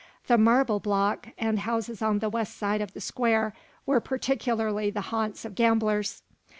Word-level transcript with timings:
The 0.25 0.39
Marble 0.39 0.79
block, 0.79 1.27
and 1.37 1.59
houses 1.59 2.01
on 2.01 2.17
the 2.17 2.29
west 2.31 2.57
side 2.57 2.81
of 2.81 2.93
the 2.93 2.99
square, 2.99 3.53
were 3.85 4.01
particularly 4.01 4.89
the 4.89 5.09
haunts 5.13 5.45
of 5.45 5.53
gamblers. 5.53 6.23